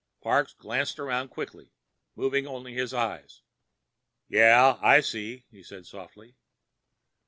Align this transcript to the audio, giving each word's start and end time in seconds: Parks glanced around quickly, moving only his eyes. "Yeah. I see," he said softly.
Parks 0.23 0.53
glanced 0.55 0.97
around 0.97 1.27
quickly, 1.27 1.75
moving 2.15 2.47
only 2.47 2.73
his 2.73 2.91
eyes. 2.91 3.43
"Yeah. 4.27 4.79
I 4.81 4.99
see," 5.01 5.45
he 5.51 5.61
said 5.61 5.85
softly. 5.85 6.33